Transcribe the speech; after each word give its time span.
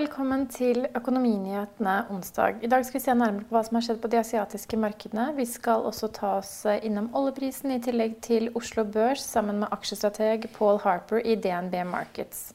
velkommen 0.00 0.46
til 0.48 0.86
Økonominyhetene 0.96 1.94
onsdag. 2.08 2.62
I 2.64 2.68
dag 2.72 2.86
skal 2.86 2.96
vi 2.96 3.02
se 3.04 3.14
nærmere 3.14 3.44
på 3.44 3.52
hva 3.52 3.60
som 3.66 3.76
har 3.76 3.82
skjedd 3.84 3.98
på 4.00 4.08
de 4.08 4.16
asiatiske 4.16 4.78
markedene. 4.80 5.26
Vi 5.36 5.44
skal 5.44 5.84
også 5.90 6.08
ta 6.16 6.30
oss 6.38 6.54
innom 6.80 7.10
oljeprisen, 7.18 7.74
i 7.74 7.82
tillegg 7.84 8.14
til 8.24 8.48
Oslo 8.56 8.86
Børs 8.88 9.26
sammen 9.28 9.60
med 9.60 9.68
aksjestrateg 9.76 10.46
Paul 10.54 10.80
Harper 10.80 11.20
i 11.20 11.36
DNB 11.36 11.76
Markets. 11.90 12.46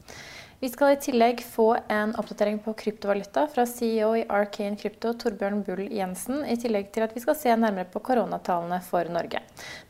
Vi 0.60 0.70
skal 0.72 0.94
i 0.94 1.00
tillegg 1.04 1.42
få 1.44 1.66
en 1.92 2.14
oppdatering 2.16 2.62
på 2.64 2.72
kryptovaluta 2.80 3.44
fra 3.52 3.66
CEO 3.68 4.14
i 4.16 4.22
Arcane 4.32 4.80
Krypto, 4.80 5.12
Torbjørn 5.20 5.60
Bull 5.68 5.90
Jensen, 5.92 6.46
i 6.48 6.56
tillegg 6.56 6.94
til 6.96 7.04
at 7.04 7.12
vi 7.12 7.20
skal 7.20 7.36
se 7.36 7.52
nærmere 7.60 7.90
på 7.92 8.00
koronatallene 8.00 8.80
for 8.86 9.12
Norge. 9.12 9.42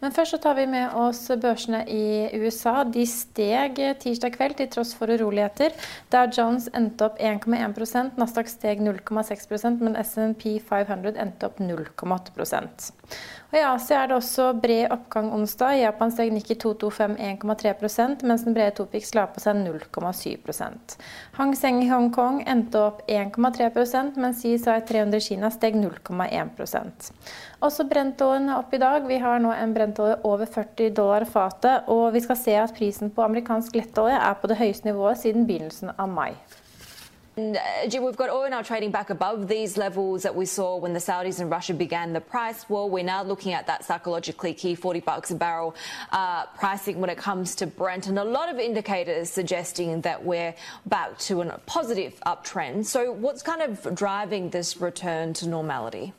Men 0.01 0.15
først 0.15 0.33
så 0.33 0.39
tar 0.41 0.57
vi 0.57 0.65
med 0.71 0.97
oss 0.97 1.21
børsene 1.29 1.83
i 1.85 2.31
USA. 2.41 2.79
De 2.83 3.05
steg 3.05 3.77
tirsdag 4.01 4.33
kveld 4.39 4.57
til 4.57 4.71
tross 4.73 4.95
for 4.97 5.13
uroligheter. 5.13 5.77
Dow 6.09 6.25
Jones 6.33 6.65
endte 6.73 7.11
opp 7.11 7.21
1,1% 7.21 8.17
Nasdaq 8.17 8.49
steg 8.49 8.81
0,6% 8.81 9.85
men 9.85 10.01
SNP 10.01 10.57
500 10.65 11.21
endte 11.21 11.51
opp 11.51 11.61
0,8% 11.61 12.89
og 13.55 13.61
I 13.61 13.63
Asia 13.63 14.01
er 14.01 14.09
det 14.09 14.17
også 14.17 14.49
bred 14.59 14.89
oppgang 14.91 15.29
onsdag. 15.35 15.77
Japan 15.79 16.11
steg 16.11 16.33
Nikki 16.33 16.57
225 16.59 17.15
1,3% 17.39 18.25
mens 18.27 18.43
den 18.43 18.55
brede 18.57 18.73
Topix 18.75 19.13
la 19.15 19.27
på 19.31 19.43
seg 19.43 19.61
0,7 19.61 20.41
Hang 21.37 21.55
Seng 21.55 21.81
i 21.83 21.89
Hongkong 21.89 22.41
endte 22.47 22.79
opp 22.79 23.01
1,3% 23.11 24.19
mens 24.21 24.41
CSI 24.41 24.79
300 24.87 25.17
i 25.17 25.25
Kina 25.27 25.51
steg 25.53 25.75
0,1 25.75 27.11
Også 27.65 27.85
brentoljen 27.89 28.49
er 28.49 28.59
opp 28.59 28.73
i 28.73 28.81
dag. 28.81 29.07
Vi 29.07 29.17
har 29.21 29.39
nå 29.43 29.51
en 29.55 29.73
brentolje 29.75 30.19
over 30.23 30.45
40 30.45 30.93
dollar 30.95 31.25
fatet, 31.25 31.89
og 31.91 32.13
vi 32.13 32.21
skal 32.25 32.39
se 32.39 32.55
at 32.61 32.75
prisen 32.77 33.11
på 33.11 33.25
amerikansk 33.25 33.75
lettolje 33.75 34.19
er 34.19 34.37
på 34.41 34.51
det 34.51 34.59
høyeste 34.61 34.89
nivået 34.89 35.21
siden 35.21 35.47
begynnelsen 35.49 35.93
av 35.97 36.09
mai. 36.11 36.31
And, 37.37 37.57
uh, 37.57 37.87
Jim, 37.89 38.05
we've 38.05 38.15
got 38.15 38.29
oil 38.29 38.49
now 38.49 38.61
trading 38.61 38.91
back 38.91 39.09
above 39.09 39.49
these 39.49 39.75
levels 39.75 40.23
that 40.23 40.33
we 40.33 40.45
saw 40.45 40.77
when 40.77 40.93
the 40.93 40.99
Saudis 40.99 41.41
and 41.41 41.49
Russia 41.49 41.73
began 41.73 42.13
the 42.13 42.21
price 42.21 42.69
war. 42.69 42.89
We're 42.89 43.03
now 43.03 43.23
looking 43.23 43.51
at 43.51 43.67
that 43.67 43.83
psychologically 43.83 44.53
key 44.53 44.73
40 44.73 45.01
bucks 45.01 45.31
a 45.31 45.35
barrel 45.35 45.75
uh, 46.13 46.45
pricing 46.57 47.01
when 47.01 47.09
it 47.09 47.17
comes 47.17 47.53
to 47.55 47.67
Brent, 47.67 48.07
and 48.07 48.17
a 48.17 48.23
lot 48.23 48.47
of 48.47 48.57
indicators 48.57 49.29
suggesting 49.29 49.99
that 50.01 50.23
we're 50.23 50.55
back 50.85 51.17
to 51.19 51.41
a 51.41 51.57
positive 51.65 52.17
uptrend. 52.25 52.85
So, 52.85 53.11
what's 53.11 53.41
kind 53.41 53.61
of 53.61 53.93
driving 53.93 54.51
this 54.51 54.77
return 54.77 55.33
to 55.33 55.49
normality? 55.49 56.13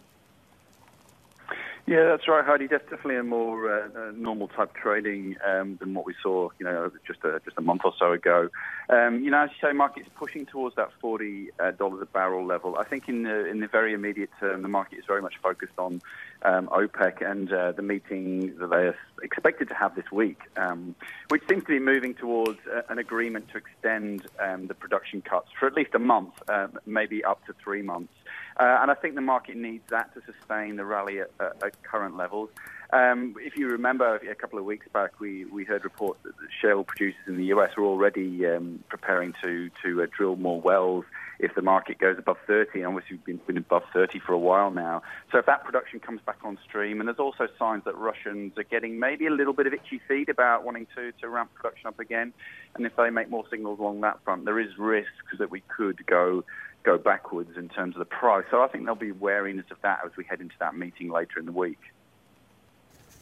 Yeah, 1.89 2.05
that's 2.07 2.27
right, 2.27 2.45
Heidi. 2.45 2.67
That's 2.67 2.83
definitely 2.83 3.17
a 3.19 3.23
more 3.23 3.73
uh, 3.73 4.11
normal 4.13 4.49
type 4.49 4.75
trading 4.75 5.37
um, 5.47 5.77
than 5.77 5.95
what 5.95 6.05
we 6.05 6.17
saw, 6.21 6.49
you 6.59 6.67
know, 6.67 6.91
just 7.07 7.21
a, 7.23 7.41
just 7.45 7.57
a 7.59 7.61
month 7.61 7.83
or 7.85 7.93
so 7.97 8.11
ago. 8.11 8.49
Um, 8.89 9.23
you 9.23 9.31
know, 9.31 9.43
as 9.45 9.51
you 9.51 9.69
say, 9.69 9.73
market's 9.73 10.09
pushing 10.17 10.47
towards 10.47 10.75
that 10.75 10.89
forty 11.01 11.51
uh, 11.61 11.71
dollars 11.71 12.03
a 12.03 12.07
barrel 12.07 12.45
level. 12.45 12.77
I 12.77 12.83
think 12.83 13.09
in 13.09 13.23
the 13.23 13.47
in 13.47 13.61
the 13.61 13.69
very 13.69 13.95
immediate 13.95 14.31
term, 14.41 14.63
the 14.63 14.69
market 14.69 14.99
is 14.99 15.05
very 15.07 15.23
much 15.23 15.35
focused 15.41 15.79
on 15.79 16.03
um, 16.43 16.67
OPEC 16.73 17.25
and 17.25 17.53
uh, 17.53 17.71
the 17.71 17.83
meeting 17.83 18.57
that 18.59 18.71
they 18.71 18.89
are 18.89 18.97
expected 19.23 19.69
to 19.69 19.75
have 19.75 19.95
this 19.95 20.11
week, 20.11 20.41
um, 20.57 20.97
which 21.29 21.43
seems 21.49 21.63
to 21.63 21.69
be 21.69 21.79
moving 21.79 22.15
towards 22.15 22.59
uh, 22.67 22.83
an 22.89 22.99
agreement 22.99 23.47
to 23.53 23.59
extend 23.59 24.27
um, 24.41 24.67
the 24.67 24.75
production 24.75 25.23
cuts 25.23 25.51
for 25.57 25.69
at 25.69 25.75
least 25.75 25.95
a 25.95 26.01
month, 26.01 26.35
uh, 26.49 26.67
maybe 26.85 27.23
up 27.23 27.47
to 27.47 27.55
three 27.63 27.83
months. 27.83 28.13
Uh, 28.59 28.79
and 28.81 28.91
I 28.91 28.95
think 28.95 29.15
the 29.15 29.21
market 29.21 29.57
needs 29.57 29.85
that 29.91 30.15
to 30.15 30.23
sustain 30.25 30.77
the 30.77 30.85
rally 30.85 31.21
at, 31.21 31.31
at, 31.41 31.63
at 31.63 31.83
current 31.83 32.17
levels. 32.17 32.51
Um, 32.93 33.35
if 33.41 33.57
you 33.57 33.69
remember, 33.69 34.17
a 34.17 34.35
couple 34.35 34.59
of 34.59 34.65
weeks 34.65 34.87
back, 34.93 35.19
we, 35.19 35.45
we 35.47 35.65
heard 35.65 35.83
reports 35.85 36.21
that 36.23 36.33
shale 36.63 36.85
producers 36.85 37.21
in 37.27 37.37
the 37.37 37.47
US 37.47 37.71
are 37.77 37.85
already 37.85 38.47
um, 38.47 38.85
preparing 38.89 39.35
to 39.43 39.71
to 39.83 40.03
uh, 40.03 40.07
drill 40.17 40.37
more 40.37 40.61
wells 40.61 41.05
if 41.39 41.55
the 41.55 41.63
market 41.63 41.99
goes 41.99 42.17
above 42.19 42.37
30. 42.47 42.79
And 42.79 42.87
obviously, 42.87 43.17
we've 43.17 43.25
been, 43.25 43.41
been 43.47 43.57
above 43.59 43.83
30 43.93 44.21
for 44.21 44.33
a 44.33 44.39
while 44.39 44.71
now. 44.71 45.03
So 45.33 45.39
if 45.39 45.47
that 45.47 45.65
production 45.65 46.01
comes 46.01 46.21
back 46.25 46.39
on 46.45 46.59
stream, 46.65 47.01
and 47.01 47.09
there's 47.09 47.19
also 47.19 47.49
signs 47.59 47.85
that 47.85 47.97
Russians 47.97 48.53
are 48.57 48.65
getting 48.65 48.99
maybe 48.99 49.27
a 49.27 49.31
little 49.31 49.53
bit 49.53 49.67
of 49.67 49.73
itchy 49.73 50.01
feet 50.09 50.29
about 50.29 50.65
wanting 50.65 50.87
to, 50.95 51.13
to 51.21 51.29
ramp 51.29 51.51
production 51.55 51.89
up 51.89 51.99
again, 51.99 52.33
and 52.75 52.87
if 52.87 52.95
they 52.97 53.11
make 53.11 53.29
more 53.29 53.45
signals 53.51 53.79
along 53.81 54.01
that 54.03 54.23
front, 54.25 54.45
there 54.45 54.61
is 54.61 54.79
risk 54.79 55.11
that 55.39 55.51
we 55.51 55.63
could 55.77 56.07
go 56.07 56.45
go 56.91 56.97
backwards 57.11 57.53
in 57.63 57.69
terms 57.69 57.93
of 57.97 58.01
the 58.05 58.13
price. 58.23 58.47
So 58.51 58.57
I 58.65 58.69
think 58.69 58.81
there'll 58.85 59.07
be 59.11 59.17
wariness 59.29 59.69
of 59.75 59.79
that 59.87 59.99
as 60.07 60.13
we 60.19 60.25
head 60.31 60.41
into 60.45 60.59
that 60.65 60.75
meeting 60.85 61.09
later 61.19 61.37
in 61.41 61.47
the 61.51 61.59
week. 61.65 61.83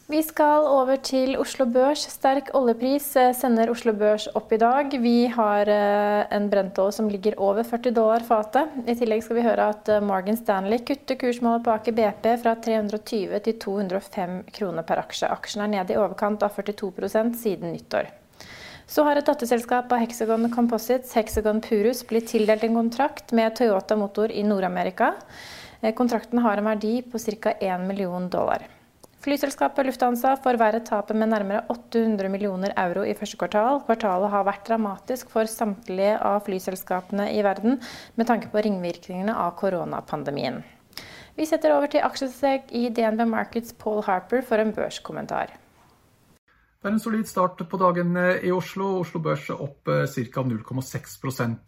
Vi 0.07 0.19
skal 0.21 0.67
over 0.69 0.99
til 1.01 1.31
Oslo 1.41 1.65
Børs. 1.65 2.03
Sterk 2.13 2.51
oljepris 2.53 3.07
eh, 3.17 3.31
sender 3.33 3.71
Oslo 3.73 3.89
Børs 3.97 4.27
opp 4.37 4.51
i 4.53 4.59
dag. 4.61 4.91
Vi 5.01 5.13
har 5.33 5.65
eh, 5.65 6.35
en 6.37 6.45
brentolje 6.51 6.93
som 6.99 7.07
ligger 7.09 7.39
over 7.41 7.65
40 7.65 7.95
dollar 7.97 8.21
fatet. 8.27 8.75
I 8.85 8.93
tillegg 8.99 9.23
skal 9.25 9.39
vi 9.39 9.45
høre 9.47 9.65
at 9.73 9.89
eh, 9.89 10.03
Morgan 10.05 10.37
Stanley 10.37 10.83
kutter 10.85 11.17
kursmålet 11.17 11.65
på 11.65 11.73
Aker 11.73 11.97
BP 11.97 12.27
fra 12.43 12.53
320 12.67 13.41
til 13.47 13.57
205 13.65 14.37
kroner 14.59 14.85
per 14.85 15.01
aksje. 15.07 15.31
Aksjen 15.39 15.65
er 15.65 15.73
nede 15.73 15.97
i 15.97 15.99
overkant 16.03 16.45
av 16.45 16.53
42% 16.53 17.33
siden 17.41 17.73
nyttår. 17.73 18.13
Så 18.87 19.01
har 19.01 19.17
et 19.17 19.25
datterselskap 19.25 19.89
av 19.91 20.03
Hexagon 20.03 20.45
Composites, 20.53 21.15
Hexagon 21.17 21.57
Purus, 21.61 22.03
blitt 22.05 22.29
tildelt 22.29 22.63
en 22.63 22.77
kontrakt 22.77 23.33
med 23.33 23.55
Toyota 23.57 23.97
Motor 23.97 24.29
i 24.31 24.43
Nord-Amerika. 24.45 25.15
Kontrakten 25.97 26.39
har 26.45 26.57
en 26.57 26.69
verdi 26.69 26.99
på 27.01 27.19
ca. 27.19 27.51
1 27.59 27.87
million 27.87 28.29
dollar. 28.29 28.67
Flyselskapet 29.25 29.87
Lufthansa 29.87 30.35
forverret 30.37 30.85
tapet 30.85 31.17
med 31.17 31.31
nærmere 31.31 31.63
800 31.73 32.29
millioner 32.29 32.75
euro 32.77 33.01
i 33.01 33.15
første 33.17 33.39
kvartal. 33.41 33.81
Kvartalet 33.87 34.29
har 34.29 34.45
vært 34.45 34.67
dramatisk 34.69 35.33
for 35.33 35.49
samtlige 35.49 36.19
av 36.21 36.43
flyselskapene 36.45 37.31
i 37.33 37.41
verden 37.41 37.79
med 38.13 38.29
tanke 38.29 38.53
på 38.53 38.61
ringvirkningene 38.67 39.33
av 39.33 39.57
koronapandemien. 39.57 40.61
Vi 41.35 41.49
setter 41.49 41.73
over 41.73 41.89
til 41.89 42.05
aksjesteg 42.05 42.69
i 42.69 42.85
DNB 42.93 43.25
Markets 43.33 43.73
Paul 43.73 44.05
Harper 44.05 44.45
for 44.45 44.61
en 44.61 44.75
børskommentar. 44.77 45.57
Det 46.85 46.91
er 46.91 46.99
en 46.99 47.01
solid 47.01 47.25
start 47.25 47.61
på 47.65 47.77
dagen 47.81 48.11
eh, 48.13 48.43
i 48.45 48.51
Oslo. 48.53 48.99
Oslo 49.01 49.17
Børs 49.25 49.47
opp 49.49 49.89
eh, 49.89 50.03
ca. 50.05 50.43
0,6 50.45 51.15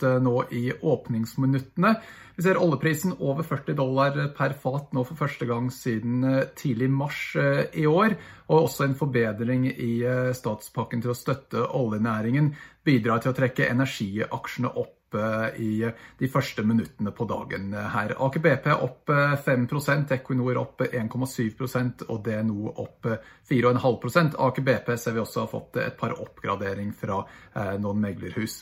eh, 0.05 0.11
nå 0.21 0.33
i 0.53 0.59
åpningsminuttene. 0.77 1.93
Vi 2.35 2.45
ser 2.45 2.59
oljeprisen 2.61 3.15
over 3.17 3.41
40 3.41 3.79
dollar 3.79 4.19
per 4.37 4.53
fat 4.61 4.93
nå 4.93 5.01
for 5.09 5.17
første 5.17 5.47
gang 5.49 5.71
siden 5.73 6.21
tidlig 6.53 6.91
mars 6.93 7.31
i 7.73 7.87
år. 7.89 8.13
Og 8.45 8.67
også 8.67 8.85
en 8.85 8.93
forbedring 8.99 9.65
i 9.71 10.05
statspakken 10.37 11.01
til 11.01 11.15
å 11.15 11.17
støtte 11.17 11.65
oljenæringen 11.65 12.51
bidrar 12.85 13.25
til 13.25 13.33
å 13.33 13.39
trekke 13.41 13.71
energiaksjene 13.73 14.69
opp 14.69 14.96
i 15.15 15.85
de 16.19 16.27
første 16.27 16.63
minuttene 16.67 17.13
på 17.15 17.27
dagen 17.29 17.71
her. 17.73 18.11
Aker 18.25 18.43
BP 18.43 18.67
opp 18.73 19.11
5% 19.45 20.11
Equinor 20.17 20.59
opp 20.59 20.83
1,7% 20.87 22.07
og 22.09 22.19
DNO 22.25 22.73
opp 22.83 23.07
4,5 23.49 24.35
Aker 24.47 24.67
BP 24.67 24.91
ser 24.97 25.15
vi 25.15 25.23
også 25.23 25.45
har 25.45 25.51
fått 25.53 25.79
et 25.83 25.97
par 25.99 26.17
oppgradering 26.19 26.91
fra 26.97 27.21
eh, 27.23 27.77
noen 27.79 28.03
meglerhus. 28.03 28.61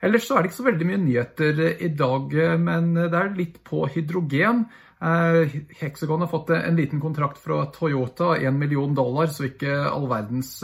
Ellers 0.00 0.24
så 0.26 0.36
er 0.36 0.42
det 0.42 0.50
ikke 0.50 0.60
så 0.62 0.68
veldig 0.70 0.86
mye 0.88 1.00
nyheter 1.02 1.58
i 1.84 1.90
dag, 1.92 2.36
men 2.60 2.94
det 2.96 3.16
er 3.16 3.34
litt 3.36 3.58
på 3.68 3.84
hydrogen. 3.92 4.64
Hexagon 5.00 6.20
har 6.20 6.28
fått 6.28 6.50
en 6.50 6.76
liten 6.76 7.00
kontrakt 7.00 7.38
fra 7.40 7.66
Toyota, 7.72 8.36
1 8.36 8.54
million 8.54 8.94
dollar, 8.94 9.30
så 9.32 9.46
ikke 9.48 9.72
all 9.88 10.04
verdens 10.10 10.58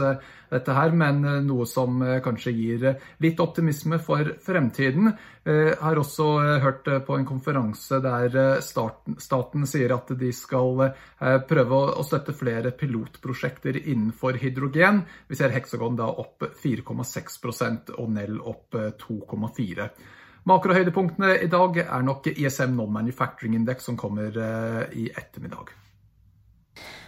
dette 0.51 0.75
her, 0.77 0.93
men 0.93 1.23
noe 1.47 1.65
som 1.67 2.03
kanskje 2.23 2.53
gir 2.53 2.85
litt 3.25 3.41
optimisme 3.41 3.97
for 3.99 4.35
fremtiden. 4.45 5.09
Jeg 5.49 5.79
har 5.81 5.97
også 5.99 6.27
hørt 6.63 6.91
på 7.07 7.17
en 7.17 7.25
konferanse 7.27 8.03
der 8.05 8.61
staten, 8.61 9.17
staten 9.25 9.65
sier 9.67 9.97
at 9.97 10.13
de 10.21 10.29
skal 10.37 10.85
prøve 11.49 11.81
å 11.97 12.05
støtte 12.05 12.37
flere 12.37 12.75
pilotprosjekter 12.77 13.81
innenfor 13.87 14.37
hydrogen. 14.43 15.01
Vi 15.33 15.41
ser 15.41 15.57
Hexagon 15.57 15.97
da 15.97 16.13
opp 16.13 16.45
4,6% 16.61 17.97
og 17.97 18.13
Nell 18.13 18.37
opp 18.45 18.77
2,4 19.01 19.91
Makrohøydepunktene 20.47 21.33
i 21.43 21.49
dag 21.51 21.81
er 21.83 22.05
nok 22.07 22.29
ISM 22.31 22.77
Non-Manufacturing 22.79 23.57
Index 23.59 23.89
som 23.89 23.97
kommer 23.99 24.31
eh, 24.31 24.95
i 24.95 25.09
ettermiddag. 25.11 25.73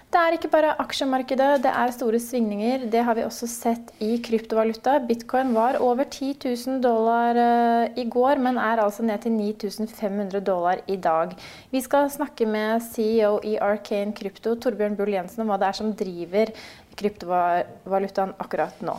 Det 0.08 0.16
er 0.16 0.34
ikke 0.34 0.48
bare 0.48 0.70
aksjemarkedet, 0.80 1.60
det 1.62 1.68
er 1.68 1.90
store 1.92 2.18
svingninger. 2.18 2.86
Det 2.88 3.02
har 3.04 3.14
vi 3.14 3.26
også 3.26 3.46
sett 3.50 3.90
i 4.00 4.14
kryptovaluta. 4.24 4.94
Bitcoin 5.04 5.52
var 5.52 5.76
over 5.84 6.08
10 6.08 6.30
000 6.46 6.80
dollar 6.82 7.36
eh, 7.42 8.00
i 8.00 8.06
går, 8.08 8.40
men 8.42 8.56
er 8.56 8.80
altså 8.82 9.04
ned 9.04 9.20
til 9.22 9.36
9500 9.36 10.40
dollar 10.46 10.80
i 10.88 10.96
dag. 10.96 11.36
Vi 11.70 11.84
skal 11.84 12.08
snakke 12.10 12.48
med 12.48 12.80
CEO 12.88 13.36
i 13.44 13.58
Arcane 13.60 14.16
Krypto, 14.16 14.56
Torbjørn 14.56 14.96
Bull 14.96 15.12
Jensen, 15.12 15.44
om 15.44 15.52
hva 15.52 15.60
det 15.60 15.68
er 15.68 15.78
som 15.78 15.92
driver 15.92 16.50
kryptovalutaen 16.98 18.34
akkurat 18.40 18.82
nå. 18.82 18.96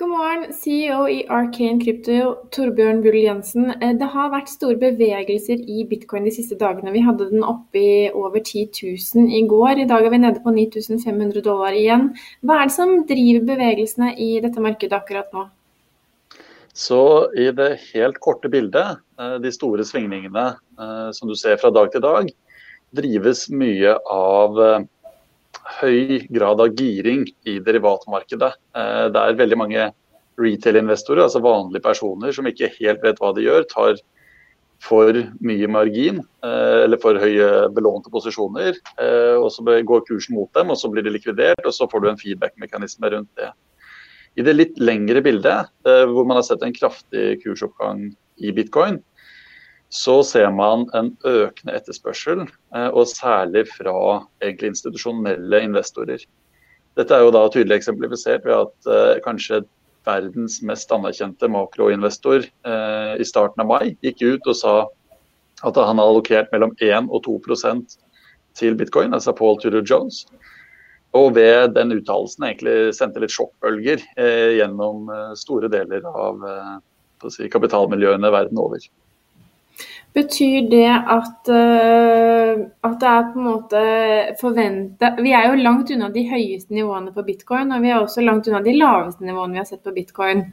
God 0.00 0.08
morgen, 0.08 0.52
CEO 0.56 1.02
i 1.12 1.18
Arcane 1.28 1.76
Crypto, 1.76 2.46
Torbjørn 2.56 3.02
Bull 3.04 3.18
Jensen. 3.20 3.66
Eh, 3.82 3.90
det 4.00 4.06
har 4.14 4.30
vært 4.32 4.48
store 4.48 4.78
bevegelser 4.80 5.60
i 5.60 5.82
bitcoin 5.90 6.24
de 6.24 6.30
siste 6.32 6.56
dagene. 6.56 6.94
Vi 6.94 7.02
hadde 7.04 7.26
den 7.28 7.42
oppe 7.44 7.76
i 7.76 8.06
over 8.08 8.40
10 8.40 8.62
000 8.78 9.26
i 9.36 9.42
går. 9.50 9.82
I 9.82 9.84
dag 9.90 10.06
er 10.08 10.14
vi 10.14 10.20
nede 10.22 10.40
på 10.40 10.54
9500 10.56 11.44
dollar 11.44 11.76
igjen. 11.76 12.06
Hva 12.40 12.62
er 12.62 12.70
det 12.70 12.76
som 12.78 12.94
driver 13.10 13.44
bevegelsene 13.50 14.14
i 14.16 14.30
dette 14.40 14.64
markedet 14.64 14.96
akkurat 14.96 15.36
nå? 15.36 15.44
Så 16.72 17.02
i 17.36 17.50
det 17.60 17.68
helt 17.90 18.22
korte 18.24 18.48
bildet, 18.48 19.04
eh, 19.20 19.36
de 19.44 19.52
store 19.52 19.84
svingningene 19.84 20.46
eh, 20.80 21.10
som 21.12 21.28
du 21.28 21.36
ser 21.36 21.60
fra 21.60 21.68
dag 21.76 21.92
til 21.92 22.06
dag, 22.06 22.32
drives 22.96 23.50
mye 23.52 23.98
av 24.08 24.64
høy 25.80 26.26
grad 26.32 26.60
av 26.62 26.76
giring 26.76 27.26
i 27.48 27.58
derivatmarkedet. 27.64 28.52
Eh, 28.76 29.06
det 29.12 29.20
er 29.20 29.40
veldig 29.40 29.58
mange 29.58 29.90
retail-investorer, 30.40 31.24
altså 31.26 31.42
vanlige 31.44 31.84
personer, 31.84 32.32
som 32.32 32.48
ikke 32.48 32.72
helt 32.78 33.04
vet 33.04 33.20
hva 33.20 33.34
de 33.36 33.46
gjør. 33.46 33.68
tar 33.68 34.00
for 34.80 35.12
mye 35.44 35.68
margin 35.68 36.22
eh, 36.42 36.84
eller 36.86 36.96
for 37.02 37.18
høye 37.20 37.68
belånte 37.76 38.12
posisjoner. 38.12 38.78
Eh, 38.96 39.36
og 39.36 39.50
Så 39.52 39.62
går 39.64 40.06
kursen 40.08 40.36
mot 40.36 40.52
dem, 40.54 40.70
og 40.70 40.78
så 40.80 40.88
blir 40.88 41.04
de 41.04 41.12
likvidert, 41.12 41.60
og 41.66 41.74
så 41.76 41.88
får 41.90 42.00
du 42.00 42.08
en 42.08 42.20
feedback-mekanisme 42.20 43.12
rundt 43.12 43.30
det. 43.36 43.52
I 44.38 44.46
det 44.46 44.54
litt 44.54 44.78
lengre 44.78 45.20
bildet, 45.20 45.66
hvor 45.82 46.24
man 46.24 46.38
har 46.38 46.44
sett 46.46 46.62
en 46.62 46.72
kraftig 46.72 47.40
kursoppgang 47.42 48.12
i 48.38 48.52
bitcoin, 48.54 49.00
så 49.90 50.20
ser 50.22 50.52
man 50.54 50.84
en 50.94 51.10
økende 51.26 51.74
etterspørsel, 51.74 52.44
eh, 52.76 52.88
og 52.94 53.08
særlig 53.10 53.64
fra 53.72 53.94
egentlig 54.38 54.70
institusjonelle 54.70 55.62
investorer. 55.66 56.22
Dette 56.98 57.16
er 57.16 57.24
jo 57.24 57.32
da 57.34 57.42
tydelig 57.50 57.80
eksemplifisert 57.80 58.46
ved 58.46 58.54
at 58.68 58.90
eh, 58.90 59.18
kanskje 59.24 59.64
verdens 60.06 60.60
mest 60.64 60.94
anerkjente 60.94 61.50
makroinvestor 61.50 62.46
eh, 62.46 63.14
i 63.18 63.26
starten 63.26 63.64
av 63.64 63.68
mai 63.72 63.96
gikk 64.06 64.22
ut 64.22 64.46
og 64.52 64.56
sa 64.60 64.76
at 65.66 65.76
han 65.76 65.98
har 65.98 66.06
allokert 66.06 66.54
mellom 66.54 66.70
1 66.78 67.10
og 67.10 67.26
2% 67.26 67.98
til 68.56 68.78
bitcoin, 68.78 69.12
altså 69.14 69.34
Paul 69.36 69.58
Tudor 69.60 69.82
Jones. 69.82 70.22
Og 71.18 71.34
ved 71.34 71.74
den 71.74 71.96
uttalelsen 71.98 72.46
egentlig 72.46 72.94
sendte 72.94 73.20
litt 73.20 73.34
sjokkbølger 73.34 74.02
gjennom 74.54 75.10
store 75.36 75.68
deler 75.70 76.06
av 76.08 76.46
si, 77.34 77.48
kapitalmiljøene 77.50 78.30
verden 78.32 78.62
over. 78.62 78.78
Betyr 80.16 80.66
det 80.70 80.88
at, 80.90 81.50
uh, 81.50 82.62
at, 82.82 82.96
det 83.00 83.10
er 83.10 83.28
på 83.30 83.38
en 83.38 83.46
måte 83.46 83.82
forventa 84.40 85.12
Vi 85.22 85.34
er 85.36 85.46
jo 85.46 85.60
langt 85.62 85.92
unna 85.94 86.08
de 86.10 86.24
høyeste 86.26 86.74
nivåene 86.74 87.14
på 87.14 87.24
bitcoin, 87.26 87.70
og 87.70 87.84
vi 87.84 87.92
er 87.92 88.00
også 88.00 88.24
langt 88.26 88.48
unna 88.50 88.62
de 88.64 88.74
laveste 88.78 89.26
nivåene 89.26 89.54
vi 89.54 89.62
har 89.62 89.68
sett 89.70 89.84
på 89.86 89.94
bitcoin. 89.94 90.48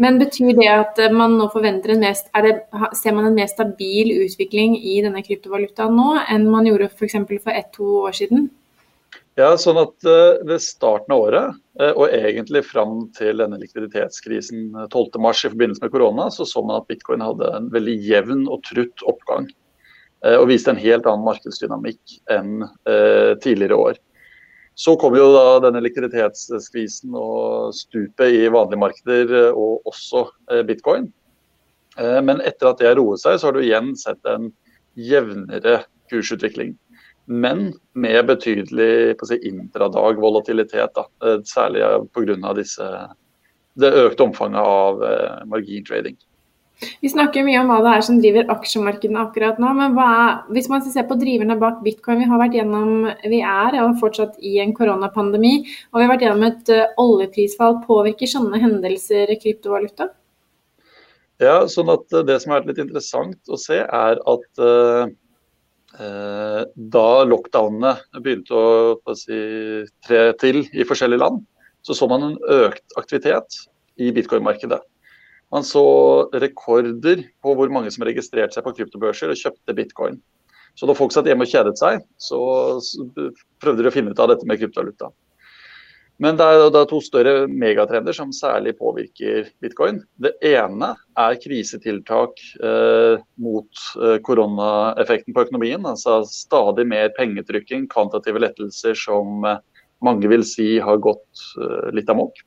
Men 0.00 0.18
betyr 0.20 0.54
det 0.56 0.68
at 0.72 1.00
man 1.12 1.36
nå 1.38 1.50
forventer 1.52 1.92
en 1.92 2.04
mest, 2.04 2.30
det, 2.44 2.54
ser 2.96 3.16
man 3.16 3.28
en 3.28 3.36
mer 3.36 3.48
stabil 3.50 4.14
utvikling 4.24 4.78
i 4.78 5.00
denne 5.04 5.20
kryptovalutaen 5.24 5.96
nå 5.96 6.14
enn 6.32 6.48
man 6.50 6.68
gjorde 6.68 6.88
f.eks. 6.88 7.18
for, 7.20 7.44
for 7.44 7.56
ett-to 7.56 7.88
år 8.08 8.16
siden? 8.16 8.48
Ja, 9.40 9.54
sånn 9.56 9.78
at 9.80 10.04
uh, 10.04 10.42
Ved 10.44 10.60
starten 10.60 11.14
av 11.14 11.24
året, 11.24 11.60
uh, 11.80 11.92
og 11.94 12.12
egentlig 12.12 12.64
fram 12.68 13.06
til 13.16 13.40
denne 13.40 13.56
likviditetskrisen 13.62 14.74
12.3 14.92 14.92
eh, 14.92 15.46
i 15.48 15.52
forbindelse 15.54 15.84
med 15.84 15.92
korona, 15.94 16.28
så 16.30 16.44
så 16.48 16.60
man 16.60 16.82
at 16.82 16.88
bitcoin 16.90 17.24
hadde 17.24 17.48
en 17.56 17.70
veldig 17.72 17.96
jevn 18.04 18.44
og 18.52 18.60
trutt 18.68 19.04
oppgang. 19.08 19.48
Og 20.22 20.44
viste 20.46 20.70
en 20.70 20.78
helt 20.78 21.06
annen 21.10 21.24
markedsdynamikk 21.26 22.12
enn 22.30 22.60
tidligere 23.42 23.74
år. 23.74 23.96
Så 24.78 24.92
kom 24.94 25.16
jo 25.18 25.24
da 25.34 25.56
denne 25.64 25.80
likviditetsskvisen 25.82 27.16
og 27.18 27.72
stupet 27.74 28.30
i 28.30 28.44
vanlige 28.46 28.78
markeder, 28.78 29.32
og 29.50 29.82
også 29.90 30.22
bitcoin. 30.68 31.08
Men 31.98 32.38
etter 32.46 32.70
at 32.70 32.78
det 32.78 32.92
har 32.92 33.00
roet 33.00 33.24
seg, 33.24 33.34
så 33.34 33.50
har 33.50 33.58
du 33.58 33.64
igjen 33.64 33.90
sett 33.98 34.30
en 34.30 34.52
jevnere 34.94 35.80
kursutvikling 36.12 36.76
men 37.26 37.72
med 37.92 38.26
betydelig 38.26 39.14
si, 39.26 39.38
intradag-volatilitet. 39.48 40.98
Eh, 41.24 41.38
særlig 41.44 41.84
pga. 42.12 42.52
det 43.74 43.88
økte 43.88 44.22
omfanget 44.22 44.60
av 44.60 45.02
eh, 45.04 45.44
margintrading. 45.48 46.16
Vi 47.00 47.08
snakker 47.12 47.44
mye 47.46 47.60
om 47.60 47.68
hva 47.70 47.76
det 47.84 47.90
er 47.94 48.02
som 48.02 48.16
driver 48.18 48.48
aksjemarkedene 48.50 49.20
akkurat 49.22 49.60
nå. 49.62 49.70
Men 49.78 49.94
er, 50.02 50.40
hvis 50.50 50.66
man 50.68 50.82
ser 50.82 51.06
på 51.06 51.14
driverne 51.20 51.54
bak 51.60 51.78
bitcoin, 51.84 52.18
vi 52.18 52.26
har 52.26 52.42
vært 52.42 52.56
gjennom, 52.58 53.06
vi 53.22 53.38
er 53.38 53.78
og 53.84 54.00
fortsatt 54.00 54.34
i 54.42 54.56
en 54.64 54.74
koronapandemi, 54.74 55.60
og 55.92 56.00
vi 56.00 56.02
har 56.02 56.10
vært 56.10 56.26
gjennom 56.26 56.48
et 56.48 56.72
uh, 56.74 56.88
oljeprisfall. 56.98 57.78
Påvirker 57.86 58.26
sånne 58.26 58.58
hendelser 58.58 59.30
kryptovaluta? 59.38 60.10
Ja, 61.42 61.62
sånn 61.70 61.90
at 61.94 62.10
Det 62.26 62.40
som 62.42 62.50
har 62.50 62.60
vært 62.64 62.72
litt 62.72 62.82
interessant 62.88 63.38
å 63.46 63.58
se, 63.58 63.78
er 63.78 64.18
at 64.18 64.62
uh, 64.62 65.06
Eh, 65.06 65.21
da 65.92 67.08
lockdownene 67.28 67.96
begynte 68.24 68.56
å 68.56 69.16
si, 69.18 69.36
tre 70.06 70.22
til 70.40 70.62
i 70.72 70.86
forskjellige 70.88 71.20
land, 71.20 71.42
så 71.84 71.96
så 71.98 72.08
man 72.08 72.24
en 72.30 72.38
økt 72.54 72.96
aktivitet 72.96 73.58
i 74.00 74.08
bitcoin-markedet. 74.14 74.80
Man 75.52 75.66
så 75.68 75.84
rekorder 76.32 77.26
på 77.44 77.54
hvor 77.58 77.72
mange 77.72 77.90
som 77.92 78.06
registrerte 78.08 78.56
seg 78.56 78.64
på 78.64 78.72
kryptobørser 78.78 79.34
og 79.34 79.40
kjøpte 79.40 79.76
bitcoin. 79.76 80.16
Så 80.78 80.88
da 80.88 80.96
folk 80.96 81.12
satt 81.12 81.28
hjemme 81.28 81.44
og 81.44 81.52
kjedet 81.52 81.76
seg, 81.76 82.00
så 82.16 82.40
prøvde 83.60 83.84
de 83.84 83.90
å 83.90 83.92
finne 83.92 84.14
ut 84.14 84.22
av 84.22 84.32
dette 84.32 84.48
med 84.48 84.62
kryptovaluta. 84.62 85.10
Men 86.22 86.36
det 86.38 86.46
er, 86.46 86.60
det 86.70 86.78
er 86.78 86.86
to 86.90 87.00
større 87.02 87.34
megatrender 87.50 88.14
som 88.14 88.30
særlig 88.36 88.76
påvirker 88.78 89.48
bitcoin. 89.62 89.98
Det 90.22 90.30
ene 90.46 90.92
er 91.18 91.38
krisetiltak 91.42 92.38
eh, 92.62 93.16
mot 93.42 93.82
eh, 93.98 94.18
koronaeffekten 94.22 95.34
på 95.34 95.42
økonomien. 95.48 95.82
Altså 95.88 96.20
stadig 96.30 96.86
mer 96.92 97.10
pengetrykking, 97.16 97.88
kvantitative 97.90 98.44
lettelser 98.44 98.94
som 98.98 99.42
eh, 99.48 99.58
mange 100.06 100.30
vil 100.30 100.44
si 100.46 100.76
har 100.82 101.02
gått 101.02 101.42
eh, 101.58 101.88
litt 101.96 102.10
amok. 102.12 102.38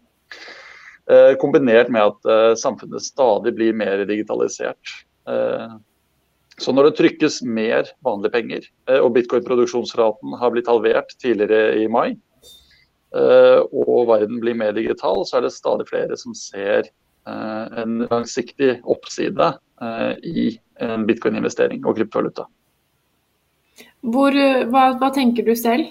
Eh, 1.11 1.33
kombinert 1.41 1.91
med 1.91 2.13
at 2.13 2.31
eh, 2.31 2.53
samfunnet 2.59 3.03
stadig 3.03 3.55
blir 3.57 3.75
mer 3.75 4.05
digitalisert. 4.07 5.01
Så 6.61 6.71
når 6.71 6.85
det 6.85 6.97
trykkes 6.99 7.39
mer 7.49 7.87
vanlige 8.05 8.31
penger, 8.31 8.67
og 9.01 9.07
bitcoin-produksjonsraten 9.15 10.35
har 10.37 10.51
blitt 10.53 10.69
halvert 10.69 11.15
tidligere 11.17 11.79
i 11.81 11.87
mai, 11.89 12.13
og 13.15 14.07
verden 14.09 14.39
blir 14.43 14.57
mer 14.57 14.73
digital, 14.75 15.23
så 15.27 15.39
er 15.39 15.45
det 15.45 15.55
stadig 15.55 15.87
flere 15.89 16.17
som 16.19 16.35
ser 16.37 16.89
eh, 16.89 17.81
en 17.81 18.01
langsiktig 18.09 18.79
oppside 18.83 19.51
eh, 19.81 20.13
i 20.25 20.47
en 20.83 21.05
bitcoin-investering 21.07 21.85
og 21.85 21.95
kryptovaluta. 21.99 22.47
Hvor, 24.05 24.35
hva, 24.71 24.83
hva, 24.99 25.11
tenker 25.15 25.47
du 25.47 25.55
selv? 25.57 25.87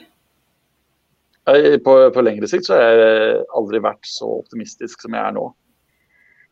På, 1.45 1.97
på, 2.15 2.23
lengre 2.25 2.49
sikt 2.49 2.69
så 2.69 2.77
har 2.79 2.85
jeg 2.97 3.41
aldri 3.59 3.81
vært 3.85 4.07
så 4.09 4.29
optimistisk 4.39 5.03
som 5.05 5.17
jeg 5.17 5.21
er 5.21 5.35
nå. 5.37 5.49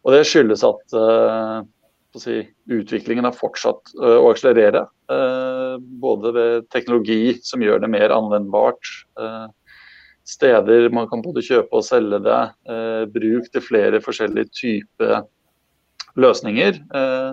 Og 0.03 0.13
det 0.13 0.27
skyldes 0.29 0.65
at 0.67 0.97
si, 2.21 2.43
utviklingen 2.69 3.25
har 3.25 3.37
fortsatt 3.39 3.95
å 3.97 4.27
akselerere. 4.29 4.83
Både 6.03 6.35
ved 6.37 6.69
teknologi 6.75 7.39
som 7.47 7.65
gjør 7.65 7.81
det 7.85 7.93
mer 7.95 8.13
anvendbart, 8.13 8.91
steder 10.29 10.89
man 10.95 11.09
kan 11.11 11.23
både 11.25 11.45
kjøpe 11.45 11.79
og 11.79 11.87
selge 11.87 12.21
det. 12.25 12.41
Eh, 12.71 13.05
bruk 13.15 13.49
til 13.53 13.65
flere 13.65 14.03
forskjellige 14.05 14.53
typer 14.61 15.25
løsninger. 16.17 16.83
Eh, 16.95 17.33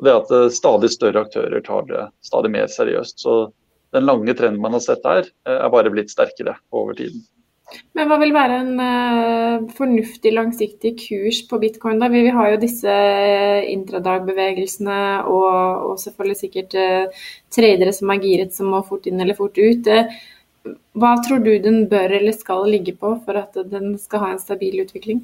Det 0.00 0.12
at 0.16 0.30
stadig 0.56 0.88
større 0.88 1.26
aktører 1.26 1.60
tar 1.60 1.82
det 1.84 2.06
stadig 2.24 2.50
mer 2.50 2.70
seriøst. 2.72 3.20
Så 3.20 3.52
den 3.92 4.06
lange 4.08 4.32
trenden 4.32 4.62
man 4.62 4.72
har 4.72 4.80
sett 4.80 5.02
der, 5.04 5.28
er 5.44 5.68
bare 5.68 5.92
blitt 5.92 6.08
sterkere 6.08 6.54
over 6.72 6.96
tiden. 6.96 7.20
Men 7.94 8.08
hva 8.10 8.18
vil 8.20 8.32
være 8.34 8.56
en 8.64 8.80
uh, 8.82 9.68
fornuftig 9.76 10.32
langsiktig 10.34 10.94
kurs 11.04 11.40
på 11.46 11.58
bitcoin? 11.62 12.00
da? 12.02 12.08
Vi, 12.10 12.24
vi 12.26 12.34
har 12.34 12.52
jo 12.52 12.60
disse 12.62 12.96
intradagbevegelsene 13.70 14.98
og, 15.30 15.90
og 15.90 16.00
selvfølgelig 16.02 16.40
sikkert 16.40 16.76
uh, 16.78 17.24
tradere 17.54 17.94
som 17.96 18.10
er 18.14 18.22
giret 18.24 18.56
som 18.56 18.70
må 18.74 18.82
fort 18.86 19.06
inn 19.10 19.22
eller 19.22 19.38
fort 19.38 19.58
ut. 19.58 19.90
Uh, 19.90 20.20
hva 20.98 21.12
tror 21.24 21.42
du 21.44 21.52
den 21.62 21.84
bør 21.90 22.16
eller 22.20 22.34
skal 22.36 22.66
ligge 22.68 22.96
på 22.98 23.14
for 23.24 23.38
at 23.40 23.56
den 23.70 23.94
skal 24.00 24.24
ha 24.24 24.32
en 24.34 24.42
stabil 24.42 24.82
utvikling? 24.84 25.22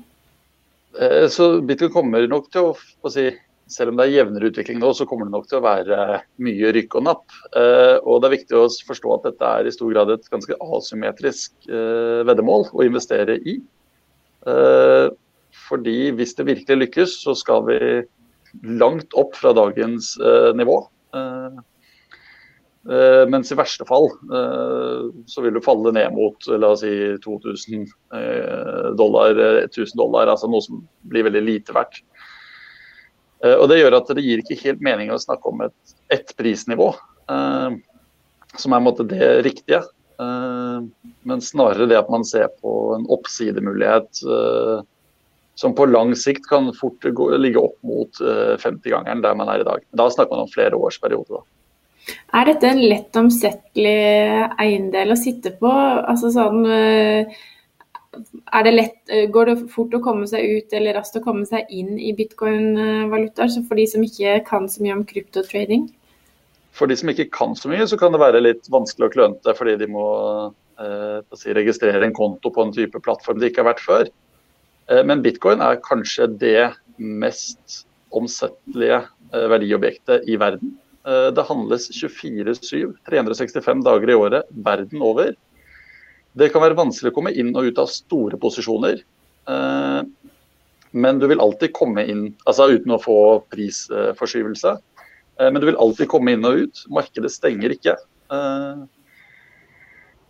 Så 1.29 1.59
Bitcoin 1.61 1.93
kommer 1.93 2.25
nok 2.31 2.47
til 2.55 2.71
å, 2.71 3.11
si, 3.13 3.27
selv 3.71 3.93
om 3.93 3.99
det 3.99 4.07
er 4.07 4.15
jevnere 4.15 4.51
utvikling 4.51 4.79
nå, 4.81 4.93
så 4.95 5.07
kommer 5.09 5.27
det 5.27 5.35
nok 5.35 5.49
til 5.51 5.59
å 5.59 5.65
være 5.65 6.21
mye 6.47 6.73
rykk 6.77 6.99
og 6.99 7.07
napp. 7.09 7.39
Eh, 7.59 7.97
og 7.99 8.23
det 8.23 8.29
er 8.29 8.35
viktig 8.37 8.59
å 8.59 8.67
forstå 8.89 9.15
at 9.17 9.27
dette 9.31 9.53
er 9.59 9.67
i 9.67 9.75
stor 9.75 9.93
grad 9.93 10.13
et 10.15 10.29
ganske 10.33 10.59
asymmetrisk 10.63 11.55
eh, 11.69 12.23
veddemål 12.29 12.69
å 12.73 12.87
investere 12.87 13.39
i. 13.43 13.59
Eh, 14.47 15.07
fordi 15.67 15.99
hvis 16.15 16.37
det 16.39 16.47
virkelig 16.47 16.85
lykkes, 16.85 17.17
så 17.27 17.35
skal 17.39 17.67
vi 17.67 17.81
langt 18.79 19.17
opp 19.19 19.35
fra 19.37 19.51
dagens 19.57 20.15
nivå. 20.57 20.79
Mens 22.87 23.51
i 23.51 23.57
verste 23.59 23.83
fall 23.89 24.05
så 25.27 25.43
vil 25.43 25.57
du 25.57 25.61
falle 25.65 25.91
ned 25.91 26.13
mot 26.15 26.47
la 26.55 26.69
oss 26.71 26.85
si 26.85 26.93
2000 27.25 27.83
dollar, 28.95 29.41
1000 29.65 29.99
dollar, 29.99 30.31
altså 30.31 30.47
noe 30.47 30.63
som 30.63 30.85
blir 31.11 31.27
veldig 31.27 31.43
lite 31.43 31.75
verdt. 31.75 31.99
Eh, 33.45 33.57
og 33.57 33.69
Det 33.69 33.81
gjør 33.81 33.99
at 33.99 34.15
det 34.17 34.25
gir 34.25 34.43
ikke 34.43 34.59
helt 34.63 34.83
mening 34.85 35.13
å 35.13 35.21
snakke 35.21 35.53
om 35.53 35.63
et, 35.67 35.95
ett 36.13 36.33
prisnivå, 36.39 36.93
eh, 37.33 37.79
som 38.57 38.73
er 38.73 38.81
en 38.81 38.87
måte, 38.87 39.07
det 39.09 39.31
riktige. 39.47 39.83
Eh, 40.21 40.79
men 41.29 41.45
snarere 41.45 41.89
det 41.91 41.99
at 42.01 42.13
man 42.13 42.25
ser 42.25 42.49
på 42.63 42.77
en 42.97 43.09
oppsidemulighet 43.13 44.23
eh, 44.25 44.79
som 45.57 45.75
på 45.77 45.89
lang 45.89 46.13
sikt 46.19 46.49
kan 46.49 46.69
fort 46.77 47.05
ligge 47.41 47.61
opp 47.61 47.77
mot 47.87 48.21
50-gangeren 48.21 49.21
eh, 49.21 49.27
der 49.29 49.37
man 49.39 49.53
er 49.53 49.65
i 49.65 49.69
dag. 49.69 49.85
Da 49.93 50.09
snakker 50.13 50.37
man 50.37 50.47
om 50.47 50.53
flere 50.53 50.79
års 50.79 51.01
periode. 51.01 51.45
Er 52.07 52.47
dette 52.47 52.69
en 52.71 52.81
lett 52.83 53.19
omsettelig 53.19 53.99
eiendel 54.63 55.15
å 55.15 55.19
sitte 55.19 55.53
på? 55.59 55.71
Altså 55.71 56.31
sånn 56.35 56.63
eh, 56.71 57.37
lett, 58.71 58.99
eh, 59.11 59.27
går 59.33 59.51
det 59.51 59.57
fort 59.73 59.95
å 59.97 60.03
komme 60.05 60.29
seg 60.31 60.45
ut 60.59 60.77
eller 60.77 60.99
raskt 60.99 61.19
å 61.19 61.25
komme 61.25 61.47
seg 61.49 61.67
inn 61.71 61.97
i 61.99 62.13
bitcoin-valutaer, 62.17 63.59
for 63.67 63.81
de 63.81 63.87
som 63.91 64.05
ikke 64.07 64.39
kan 64.47 64.69
så 64.71 64.85
mye 64.85 65.01
om 65.01 65.07
kryptotrading? 65.09 65.89
For 66.77 66.87
de 66.87 66.97
som 67.01 67.11
ikke 67.11 67.31
kan 67.33 67.57
så 67.57 67.71
mye, 67.73 67.87
så 67.89 67.99
kan 67.99 68.13
det 68.13 68.21
være 68.21 68.45
litt 68.45 68.71
vanskelig 68.73 69.09
å 69.09 69.15
klønete 69.15 69.57
fordi 69.57 69.77
de 69.81 69.91
må 69.91 70.07
eh, 70.79 71.21
si, 71.35 71.53
registrere 71.57 72.05
en 72.05 72.17
konto 72.17 72.53
på 72.53 72.67
en 72.67 72.75
type 72.77 73.01
plattform 73.03 73.41
de 73.41 73.51
ikke 73.51 73.65
har 73.65 73.73
vært 73.73 73.85
før. 73.85 74.11
Eh, 74.93 75.03
men 75.09 75.25
bitcoin 75.25 75.65
er 75.65 75.81
kanskje 75.85 76.29
det 76.39 76.69
mest 76.97 77.87
omsettelige 78.17 79.03
eh, 79.33 79.47
verdiobjektet 79.53 80.29
i 80.29 80.37
verden. 80.41 80.77
Eh, 81.07 81.33
det 81.33 81.43
handles 81.43 81.91
24-7, 81.91 82.95
365 83.09 83.83
dager 83.85 84.11
i 84.11 84.15
året 84.15 84.49
verden 84.51 85.03
over. 85.03 85.35
Det 86.37 86.51
kan 86.53 86.65
være 86.65 86.79
vanskelig 86.79 87.13
å 87.13 87.17
komme 87.17 87.33
inn 87.33 87.55
og 87.57 87.71
ut 87.71 87.79
av 87.79 87.93
store 87.93 88.39
posisjoner. 88.43 89.05
Eh, 89.49 90.01
men 90.97 91.21
du 91.21 91.29
vil 91.31 91.43
alltid 91.43 91.75
komme 91.77 92.03
inn, 92.11 92.27
altså 92.49 92.71
uten 92.75 92.97
å 92.97 93.01
få 93.03 93.19
prisforskyvelse. 93.55 94.75
Eh, 95.39 95.51
men 95.51 95.63
du 95.63 95.71
vil 95.71 95.79
alltid 95.79 96.11
komme 96.11 96.35
inn 96.35 96.47
og 96.49 96.67
ut. 96.67 96.85
Markedet 96.91 97.31
stenger 97.35 97.77
ikke. 97.77 97.97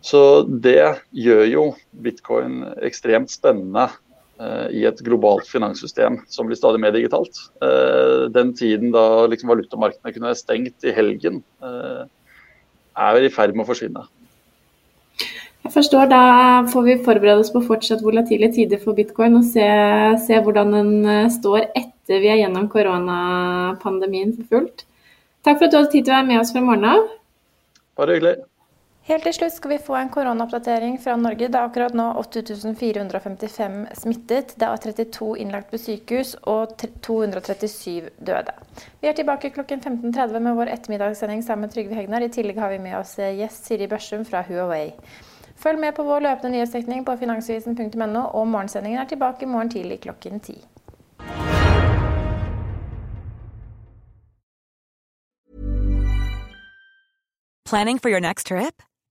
Så 0.05 0.19
det 0.45 1.01
gjør 1.17 1.47
jo 1.49 1.63
bitcoin 2.05 2.59
ekstremt 2.85 3.33
spennende 3.33 3.87
i 4.37 4.83
et 4.85 4.99
globalt 5.01 5.47
finanssystem 5.49 6.19
som 6.29 6.45
blir 6.45 6.59
stadig 6.59 6.81
mer 6.83 6.91
digitalt. 6.93 7.39
Den 8.35 8.51
tiden 8.53 8.91
da 8.93 9.25
liksom 9.25 9.49
valutamarkedene 9.49 10.13
kunne 10.13 10.29
være 10.29 10.37
stengt 10.37 10.85
i 10.85 10.93
helgen, 10.93 11.39
er 11.61 13.17
i 13.25 13.33
ferd 13.33 13.57
med 13.57 13.65
å 13.65 13.69
forsvinne. 13.71 14.05
Jeg 15.67 15.73
forstår. 15.73 16.07
Da 16.07 16.21
får 16.71 16.83
vi 16.85 16.93
forberede 17.03 17.43
oss 17.43 17.51
på 17.51 17.59
fortsatt 17.67 18.03
volatile 18.05 18.47
tider 18.55 18.79
for 18.79 18.95
bitcoin 18.95 19.35
og 19.35 19.47
se, 19.49 19.65
se 20.23 20.37
hvordan 20.39 20.71
den 20.71 20.91
eh, 21.03 21.31
står 21.33 21.65
etter 21.75 22.21
vi 22.23 22.29
er 22.31 22.39
gjennom 22.39 22.69
koronapandemien 22.71 24.31
for 24.37 24.53
fullt. 24.53 24.85
Takk 25.43 25.59
for 25.59 25.67
at 25.67 25.73
du 25.73 25.77
hadde 25.81 25.91
tid 25.91 26.07
til 26.07 26.13
å 26.13 26.19
være 26.21 26.29
med 26.29 26.39
oss 26.39 26.53
fra 26.55 26.63
morgenen 26.63 26.93
av. 26.93 27.09
Bare 27.99 28.15
hyggelig. 28.15 28.37
Helt 29.07 29.23
til 29.23 29.37
slutt 29.37 29.53
skal 29.55 29.71
vi 29.71 29.77
få 29.79 29.93
en 29.95 30.09
koronaoppdatering 30.11 30.97
fra 30.99 31.13
Norge. 31.15 31.47
Det 31.47 31.55
er 31.55 31.63
akkurat 31.69 31.93
nå 31.95 32.09
8455 32.19 33.75
smittet. 33.95 34.49
Det 34.59 34.67
er 34.67 34.81
32 34.83 35.27
innlagt 35.39 35.69
på 35.71 35.79
sykehus 35.79 36.33
og 36.43 36.73
237 37.07 38.09
døde. 38.19 38.55
Vi 38.99 39.07
er 39.07 39.15
tilbake 39.15 39.53
klokken 39.55 39.79
15.30 39.79 40.43
med 40.43 40.57
vår 40.59 40.73
ettermiddagssending 40.73 41.43
sammen 41.45 41.69
med 41.69 41.75
Trygve 41.75 41.95
Hegnar. 41.95 42.25
I 42.25 42.33
tillegg 42.35 42.59
har 42.59 42.73
vi 42.75 42.81
med 42.83 42.97
oss 42.99 43.13
eh, 43.19 43.31
gjest 43.39 43.69
Siri 43.69 43.87
Børsum 43.87 44.25
fra 44.27 44.41
Huawei. 44.49 44.91
Følg 45.55 45.79
med 45.79 45.95
på 45.95 46.03
vår 46.03 46.25
løpende 46.27 46.57
nyhetsdekning 46.57 47.07
på 47.07 47.15
finansavisen.no, 47.23 48.25
og 48.27 48.51
morgensendingen 48.51 48.99
er 48.99 49.07
tilbake 49.07 49.47
i 49.47 49.49
morgen 49.53 49.71
tidlig 49.71 50.01
klokken 50.03 50.43
ti. 50.43 50.59
Planning 57.71 58.03
for 58.03 58.11
your 58.11 58.19
next 58.19 58.47
trip? 58.47 58.83